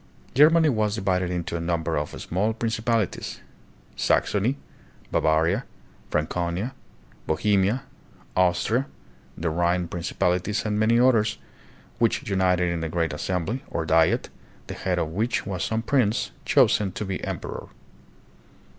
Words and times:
Germany 0.33 0.67
was 0.69 0.95
divided 0.95 1.29
into 1.29 1.55
a 1.55 1.59
number 1.59 1.95
of 1.95 2.19
small 2.19 2.55
princi 2.55 2.83
palities, 2.83 3.39
Saxony, 3.95 4.57
Bavaria, 5.11 5.63
Franconia, 6.09 6.73
Bohemia, 7.27 7.83
Austria, 8.35 8.87
the 9.37 9.51
Rhine 9.51 9.87
principalities, 9.87 10.65
and 10.65 10.79
many 10.79 10.99
others, 10.99 11.37
which 11.99 12.27
united 12.27 12.71
in 12.71 12.83
a 12.83 12.89
great 12.89 13.13
assembly, 13.13 13.63
or 13.69 13.85
Diet, 13.85 14.29
the 14.65 14.73
head 14.73 14.97
of 14.97 15.09
which 15.09 15.45
was 15.45 15.63
some 15.63 15.83
prince, 15.83 16.31
chosen 16.45 16.91
to 16.93 17.05
be 17.05 17.23
emperor. 17.23 17.67